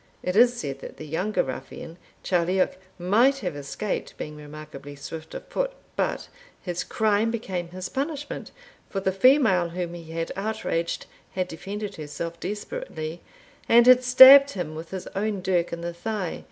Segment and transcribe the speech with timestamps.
[0.23, 5.45] It is said that the younger ruffian, Charlioch, might have escaped, being remarkably swift of
[5.47, 5.73] foot.
[5.95, 6.27] But
[6.59, 8.49] his crime became his punishment,
[8.89, 13.21] for the female whom he had outraged had defended herself desperately,
[13.69, 16.39] and had stabbed him with his own dirk in the thigh.